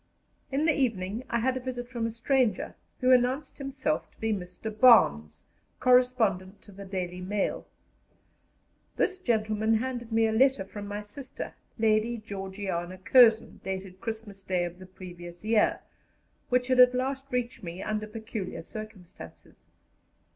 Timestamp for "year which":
15.45-16.65